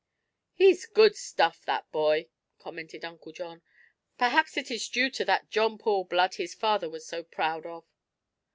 [0.55, 3.61] "He's good stuff, that boy," commented Uncle John.
[4.17, 7.85] "Perhaps it is due to that John Paul blood his father was so proud of."